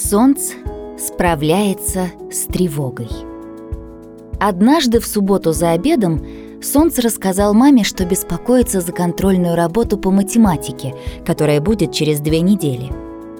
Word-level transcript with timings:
Солнце 0.00 0.54
справляется 0.96 2.06
с 2.30 2.44
тревогой. 2.44 3.08
Однажды 4.38 5.00
в 5.00 5.06
субботу 5.06 5.52
за 5.52 5.72
обедом 5.72 6.24
Солнце 6.62 7.02
рассказал 7.02 7.52
маме, 7.52 7.82
что 7.82 8.04
беспокоится 8.04 8.80
за 8.80 8.92
контрольную 8.92 9.56
работу 9.56 9.98
по 9.98 10.12
математике, 10.12 10.94
которая 11.26 11.60
будет 11.60 11.92
через 11.92 12.20
две 12.20 12.42
недели. 12.42 12.92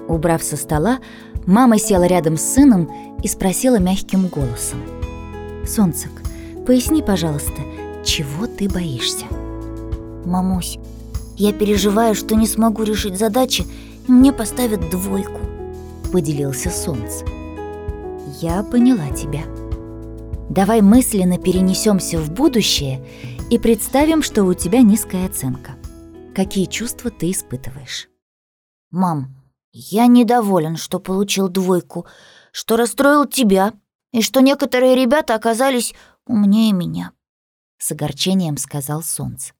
Убрав 0.09 0.43
со 0.43 0.57
стола, 0.57 0.99
мама 1.45 1.79
села 1.79 2.03
рядом 2.07 2.35
с 2.35 2.41
сыном 2.41 2.91
и 3.23 3.27
спросила 3.29 3.79
мягким 3.79 4.27
голосом. 4.27 4.79
«Солнцек, 5.65 6.11
поясни, 6.67 7.01
пожалуйста, 7.01 7.61
чего 8.03 8.47
ты 8.47 8.67
боишься?» 8.67 9.25
«Мамусь, 10.25 10.77
я 11.37 11.53
переживаю, 11.53 12.15
что 12.15 12.35
не 12.35 12.47
смогу 12.47 12.83
решить 12.83 13.17
задачи, 13.17 13.63
и 14.09 14.11
мне 14.11 14.33
поставят 14.33 14.89
двойку»,— 14.89 15.39
поделился 16.11 16.69
Солнце. 16.69 17.25
«Я 18.41 18.63
поняла 18.63 19.09
тебя. 19.15 19.43
Давай 20.49 20.81
мысленно 20.81 21.37
перенесемся 21.37 22.19
в 22.19 22.31
будущее 22.31 23.05
и 23.51 23.59
представим, 23.59 24.23
что 24.23 24.43
у 24.43 24.53
тебя 24.53 24.81
низкая 24.81 25.27
оценка. 25.27 25.75
Какие 26.35 26.65
чувства 26.65 27.11
ты 27.11 27.31
испытываешь?» 27.31 28.09
«Мам, 28.91 29.35
я 29.71 30.07
недоволен, 30.07 30.77
что 30.77 30.99
получил 30.99 31.49
двойку, 31.49 32.07
что 32.51 32.77
расстроил 32.77 33.25
тебя 33.25 33.73
и 34.11 34.21
что 34.21 34.41
некоторые 34.41 34.95
ребята 34.95 35.35
оказались 35.35 35.93
умнее 36.25 36.73
меня»,— 36.73 37.13
с 37.77 37.91
огорчением 37.91 38.57
сказал 38.57 39.03
Солнце. 39.03 39.53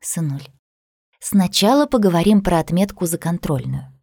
«Сынуль, 0.00 0.46
сначала 1.20 1.86
поговорим 1.86 2.42
про 2.42 2.60
отметку 2.60 3.04
за 3.06 3.18
контрольную. 3.18 3.97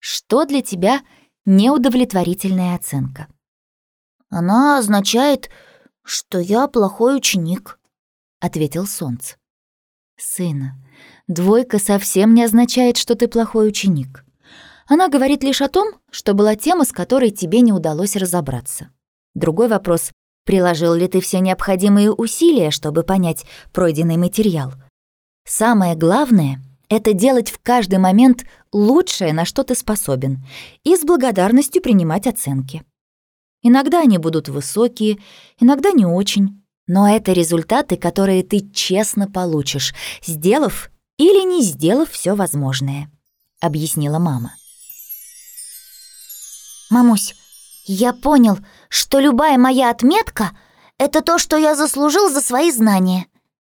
Что 0.00 0.44
для 0.44 0.62
тебя 0.62 1.02
неудовлетворительная 1.44 2.74
оценка?» 2.74 3.28
«Она 4.30 4.78
означает, 4.78 5.50
что 6.02 6.38
я 6.38 6.66
плохой 6.66 7.16
ученик»,— 7.16 7.78
ответил 8.40 8.86
Солнце. 8.86 9.36
«Сына, 10.16 10.74
двойка 11.28 11.78
совсем 11.78 12.34
не 12.34 12.44
означает, 12.44 12.96
что 12.96 13.14
ты 13.14 13.28
плохой 13.28 13.68
ученик. 13.68 14.24
Она 14.86 15.08
говорит 15.08 15.44
лишь 15.44 15.62
о 15.62 15.68
том, 15.68 15.94
что 16.10 16.34
была 16.34 16.56
тема, 16.56 16.84
с 16.84 16.92
которой 16.92 17.30
тебе 17.30 17.60
не 17.60 17.72
удалось 17.72 18.16
разобраться. 18.16 18.90
Другой 19.34 19.68
вопрос— 19.68 20.10
приложил 20.44 20.94
ли 20.94 21.06
ты 21.06 21.20
все 21.20 21.38
необходимые 21.38 22.12
усилия, 22.12 22.70
чтобы 22.70 23.04
понять 23.04 23.46
пройденный 23.72 24.16
материал? 24.16 24.72
Самое 25.46 25.94
главное— 25.94 26.60
это 26.90 27.14
делать 27.14 27.50
в 27.50 27.58
каждый 27.62 27.98
момент 27.98 28.44
лучшее, 28.72 29.32
на 29.32 29.46
что 29.46 29.62
ты 29.62 29.74
способен, 29.74 30.44
и 30.84 30.96
с 30.96 31.02
благодарностью 31.02 31.80
принимать 31.80 32.26
оценки. 32.26 32.84
Иногда 33.62 34.00
они 34.00 34.18
будут 34.18 34.48
высокие, 34.48 35.18
иногда 35.58 35.92
не 35.92 36.04
очень, 36.04 36.62
но 36.86 37.08
это 37.08 37.32
результаты, 37.32 37.96
которые 37.96 38.42
ты 38.42 38.68
честно 38.70 39.30
получишь, 39.30 39.94
сделав 40.26 40.90
или 41.16 41.46
не 41.46 41.62
сделав 41.62 42.10
все 42.10 42.34
возможное»,— 42.34 43.10
объяснила 43.60 44.18
мама. 44.18 44.54
«Мамусь, 46.90 47.36
я 47.84 48.12
понял, 48.12 48.58
что 48.88 49.20
любая 49.20 49.58
моя 49.58 49.90
отметка— 49.90 50.50
это 50.98 51.22
то, 51.22 51.38
что 51.38 51.56
я 51.56 51.76
заслужил 51.76 52.30
за 52.30 52.40
свои 52.40 52.72
знания. 52.72 53.26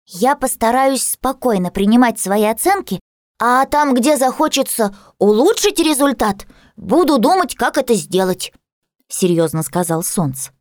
Я 0.06 0.36
постараюсь 0.36 1.06
спокойно 1.06 1.70
принимать 1.70 2.18
свои 2.18 2.44
оценки, 2.44 2.98
а 3.40 3.64
там, 3.66 3.94
где 3.94 4.16
захочется 4.16 4.94
улучшить 5.18 5.78
результат, 5.78 6.46
буду 6.76 7.18
думать, 7.18 7.54
как 7.54 7.78
это 7.78 7.94
сделать»,— 7.94 8.52
серьезно 9.08 9.62
сказал 9.62 10.02
Солнце. 10.02 10.52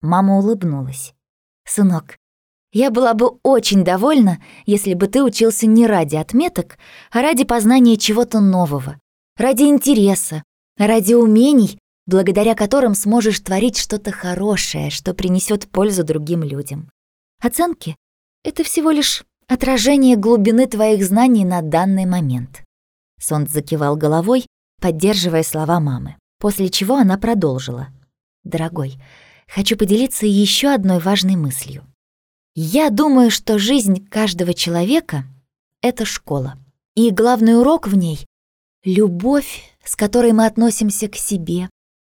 Мама 0.00 0.38
улыбнулась. 0.38 1.14
«Сынок, 1.64 2.16
я 2.72 2.90
была 2.90 3.14
бы 3.14 3.38
очень 3.42 3.84
довольна, 3.84 4.42
если 4.66 4.94
бы 4.94 5.06
ты 5.06 5.22
учился 5.22 5.66
не 5.66 5.86
ради 5.86 6.16
отметок, 6.16 6.78
а 7.10 7.22
ради 7.22 7.44
познания 7.44 7.96
чего-то 7.96 8.40
нового, 8.40 8.98
ради 9.36 9.64
интереса, 9.64 10.42
ради 10.78 11.14
умений 11.14 11.78
благодаря 12.06 12.54
которым 12.54 12.94
сможешь 12.94 13.40
творить 13.40 13.78
что-то 13.78 14.10
хорошее, 14.10 14.90
что 14.90 15.14
принесет 15.14 15.68
пользу 15.68 16.04
другим 16.04 16.42
людям. 16.42 16.90
Оценки— 17.40 17.96
это 18.44 18.64
всего 18.64 18.90
лишь 18.90 19.24
отражение 19.52 20.16
глубины 20.16 20.66
твоих 20.66 21.04
знаний 21.04 21.44
на 21.44 21.62
данный 21.62 22.06
момент. 22.06 22.62
Сонт 23.20 23.50
закивал 23.50 23.96
головой, 23.96 24.46
поддерживая 24.80 25.42
слова 25.42 25.78
мамы, 25.78 26.16
после 26.38 26.68
чего 26.68 26.96
она 26.96 27.18
продолжила. 27.18 27.88
«Дорогой, 28.44 29.00
хочу 29.46 29.76
поделиться 29.76 30.26
еще 30.26 30.74
одной 30.74 30.98
важной 30.98 31.36
мыслью. 31.36 31.84
Я 32.54 32.90
думаю, 32.90 33.30
что 33.30 33.58
жизнь 33.58 34.06
каждого 34.08 34.54
человека— 34.54 35.24
это 35.82 36.04
школа. 36.04 36.58
И 36.94 37.10
главный 37.10 37.58
урок 37.58 37.86
в 37.86 37.96
ней— 37.96 38.26
любовь, 38.84 39.62
с 39.84 39.96
которой 39.96 40.32
мы 40.32 40.46
относимся 40.46 41.08
к 41.08 41.16
себе, 41.16 41.70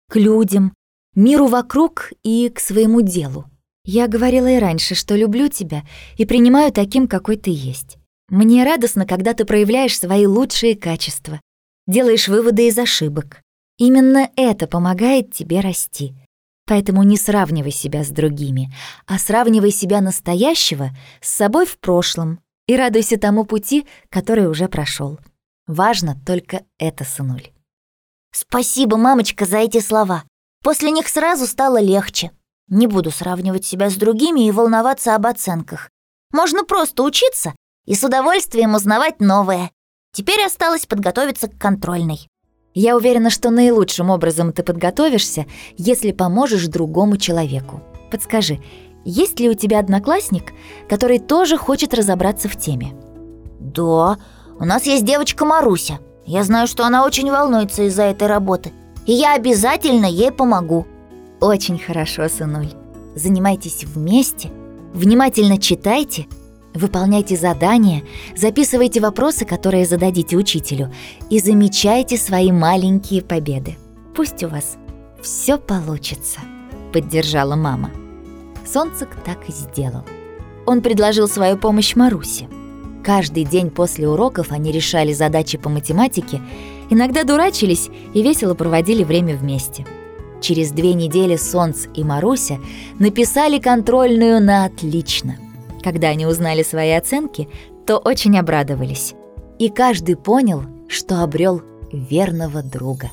к 0.10 0.16
людям, 0.16 0.74
миру 1.14 1.48
вокруг 1.48 2.12
и 2.24 2.50
к 2.50 2.60
своему 2.60 3.02
делу. 3.02 3.51
Я 3.84 4.08
говорила 4.08 4.48
и 4.48 4.60
раньше, 4.60 4.96
что 4.96 5.16
люблю 5.16 5.48
тебя 5.48 5.84
и 6.18 6.26
принимаю 6.26 6.72
таким, 6.72 7.08
какой 7.08 7.38
ты 7.38 7.50
есть. 7.52 7.98
Мне 8.30 8.64
радостно, 8.64 9.06
когда 9.06 9.34
ты 9.34 9.44
проявляешь 9.44 9.98
свои 9.98 10.26
лучшие 10.26 10.76
качества, 10.76 11.42
делаешь 11.88 12.28
выводы 12.28 12.68
из 12.68 12.78
ошибок. 12.78 13.42
Именно 13.78 14.30
это 14.36 14.68
помогает 14.68 15.34
тебе 15.34 15.60
расти. 15.60 16.14
Поэтому 16.68 17.04
не 17.04 17.18
сравнивай 17.18 17.72
себя 17.72 18.04
с 18.04 18.10
другими, 18.10 18.72
а 19.08 19.18
сравнивай 19.18 19.72
себя 19.72 20.00
настоящего 20.00 20.92
с 21.20 21.30
собой 21.30 21.66
в 21.66 21.80
прошлом 21.80 22.40
и 22.68 22.78
радуйся 22.78 23.18
тому 23.18 23.44
пути, 23.44 23.88
который 24.10 24.48
уже 24.48 24.70
прошел. 24.70 25.20
Важно 25.68 26.18
только 26.26 26.64
это, 26.78 27.04
сынуль. 27.04 27.50
Спасибо, 28.32 28.98
мамочка, 28.98 29.46
за 29.46 29.58
эти 29.58 29.80
слова. 29.80 30.24
После 30.64 30.92
них 30.92 31.08
сразу 31.08 31.48
стало 31.48 31.82
легче. 31.82 32.32
Не 32.72 32.88
буду 32.88 33.12
сравнивать 33.12 33.66
себя 33.66 33.90
с 33.90 33.96
другими 33.96 34.48
и 34.48 34.52
волноваться 34.52 35.14
об 35.14 35.28
оценках. 35.28 35.90
Можно 36.32 36.64
просто 36.64 37.04
учиться 37.04 37.54
и 37.86 37.96
с 37.96 38.04
удовольствием 38.04 38.76
узнавать 38.76 39.20
новое. 39.20 39.72
Теперь 40.14 40.46
осталось 40.46 40.86
подготовиться 40.86 41.50
к 41.50 41.58
контрольной. 41.58 42.30
Я 42.74 42.96
уверена, 42.96 43.30
что 43.30 43.50
наилучшим 43.50 44.10
образом 44.10 44.54
ты 44.54 44.64
подготовишься, 44.64 45.48
если 45.76 46.14
поможешь 46.14 46.68
другому 46.68 47.18
человеку. 47.18 47.82
Подскажи, 48.10 48.62
есть 49.04 49.42
ли 49.42 49.50
у 49.50 49.54
тебя 49.54 49.80
одноклассник, 49.80 50.54
который 50.88 51.20
тоже 51.20 51.58
хочет 51.58 51.94
разобраться 51.94 52.48
в 52.48 52.56
теме? 52.56 52.96
Да, 53.60 54.18
у 54.58 54.64
нас 54.64 54.86
есть 54.86 55.04
девочка 55.04 55.44
Маруся. 55.44 56.00
Я 56.26 56.46
знаю, 56.46 56.68
что 56.68 56.86
она 56.86 57.04
очень 57.04 57.30
волнуется 57.30 57.84
из-за 57.84 58.04
этой 58.04 58.30
работы, 58.30 58.72
и 59.06 59.12
я 59.12 59.34
обязательно 59.34 60.06
ей 60.06 60.32
помогу». 60.32 60.88
«Очень 61.42 61.80
хорошо, 61.80 62.30
сынуль. 62.30 62.70
Занимайтесь 63.16 63.84
вместе, 63.84 64.50
внимательно 64.94 65.58
читайте, 65.58 66.28
выполняйте 66.74 67.36
задания, 67.36 68.04
записывайте 68.38 69.02
вопросы, 69.02 69.44
которые 69.44 69.86
зададите 69.86 70.38
учителю, 70.38 70.94
и 71.30 71.40
замечайте 71.40 72.16
свои 72.16 72.52
маленькие 72.52 73.22
победы. 73.22 73.76
Пусть 74.16 74.44
у 74.44 74.48
вас 74.48 74.78
все 75.22 75.58
получится»,— 75.58 76.40
поддержала 76.94 77.56
мама. 77.56 77.92
Солнцек 78.66 79.10
так 79.26 79.50
и 79.50 79.52
сделал. 79.52 80.06
Он 80.66 80.82
предложил 80.82 81.28
свою 81.28 81.58
помощь 81.58 81.96
Марусе— 81.96 82.48
Каждый 83.04 83.46
день 83.46 83.72
после 83.72 84.08
уроков 84.08 84.52
они 84.52 84.72
решали 84.72 85.14
задачи 85.14 85.58
по 85.58 85.70
математике, 85.70 86.40
иногда 86.90 87.24
дурачились 87.24 87.90
и 88.14 88.22
весело 88.22 88.54
проводили 88.54 89.04
время 89.04 89.36
вместе. 89.36 89.86
Через 90.42 90.72
две 90.72 90.96
недели 90.96 91.36
Солнц 91.36 91.86
и 91.96 92.04
Маруся 92.04 92.58
написали 93.00 93.60
контрольную 93.60 94.42
на 94.42 94.66
отлично. 94.66 95.38
Когда 95.84 96.10
они 96.10 96.26
узнали 96.26 96.64
свои 96.64 96.92
оценки, 96.92 97.48
то 97.86 97.98
очень 97.98 98.38
обрадовались. 98.38 99.14
И 99.60 99.70
каждый 99.70 100.16
понял, 100.16 100.64
что 100.90 101.24
обрел 101.24 101.62
верного 101.92 102.64
друга. 102.64 103.12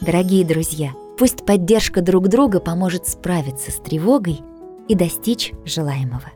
Дорогие 0.00 0.44
друзья, 0.44 0.92
пусть 1.18 1.44
поддержка 1.44 2.00
друг 2.00 2.28
друга 2.28 2.58
поможет 2.58 3.06
справиться 3.06 3.70
с 3.70 3.76
тревогой 3.76 4.40
и 4.88 4.94
достичь 4.94 5.52
желаемого. 5.64 6.32